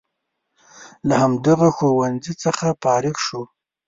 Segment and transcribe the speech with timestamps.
[1.07, 3.41] له همدغه ښوونځي څخه فارغ شو.